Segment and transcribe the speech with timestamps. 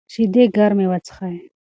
[0.13, 1.35] شیدې ګرمې وڅښئ.